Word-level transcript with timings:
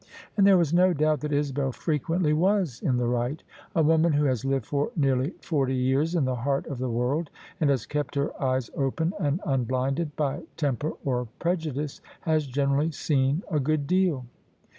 And 0.35 0.47
there 0.47 0.57
was 0.57 0.73
no 0.73 0.93
doubt 0.93 1.19
that 1.19 1.31
Isabel 1.31 1.71
frequently 1.71 2.33
was 2.33 2.81
in 2.81 2.97
the 2.97 3.05
right. 3.05 3.43
A 3.75 3.83
woman 3.83 4.13
who 4.13 4.25
has 4.25 4.43
lived 4.43 4.65
for 4.65 4.89
nearly 4.95 5.35
forty 5.43 5.75
years 5.75 6.15
in 6.15 6.25
the 6.25 6.37
heart 6.37 6.65
of 6.65 6.79
the 6.79 6.89
world, 6.89 7.29
and 7.59 7.69
has 7.69 7.85
kept 7.85 8.15
her 8.15 8.31
eyes 8.41 8.71
open 8.75 9.13
and 9.19 9.39
unblinded 9.45 10.15
by 10.15 10.41
temper 10.57 10.93
or 11.05 11.27
prejudice, 11.37 12.01
has 12.21 12.47
generally 12.47 12.89
seen 12.89 13.43
a 13.51 13.59
good 13.59 13.85
deal. 13.85 14.25